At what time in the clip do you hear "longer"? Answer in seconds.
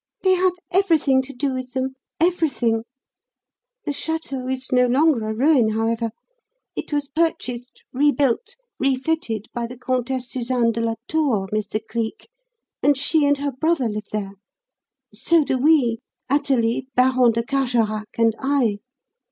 4.87-5.27